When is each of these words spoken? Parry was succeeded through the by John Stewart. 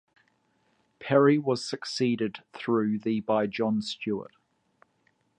Parry 0.99 1.37
was 1.37 1.63
succeeded 1.63 2.39
through 2.53 2.97
the 2.97 3.19
by 3.19 3.45
John 3.45 3.83
Stewart. 3.83 4.33